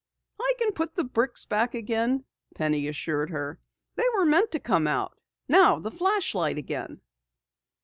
[0.39, 3.59] "I can put the bricks back again," Penny assured her.
[3.97, 5.15] "They were meant to come out.
[5.47, 7.01] Now, the flashlight again."